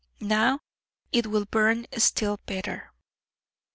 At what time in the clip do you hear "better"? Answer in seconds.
2.47-2.91